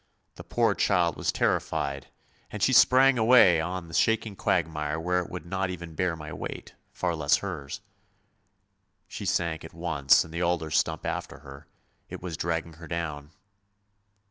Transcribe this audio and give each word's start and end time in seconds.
The 0.33 0.43
poor 0.43 0.73
child 0.73 1.15
was 1.15 1.31
terrified, 1.31 2.07
and 2.49 2.63
she 2.63 2.73
sprang 2.73 3.19
away 3.19 3.61
on 3.61 3.83
to 3.83 3.87
the 3.89 3.93
shaking 3.93 4.35
quagmire 4.35 4.99
where 4.99 5.19
it 5.19 5.29
would 5.29 5.45
not 5.45 5.69
even 5.69 5.93
bear 5.93 6.15
my 6.15 6.33
weight, 6.33 6.73
far 6.91 7.13
less 7.15 7.35
hers. 7.35 7.81
She 9.07 9.27
sank 9.27 9.63
at 9.63 9.75
once 9.75 10.23
and 10.23 10.33
the 10.33 10.41
alder 10.41 10.71
stump 10.71 11.05
after 11.05 11.41
her, 11.41 11.67
it 12.09 12.19
was 12.19 12.35
dragging 12.35 12.73
her 12.81 12.87
down. 12.87 13.29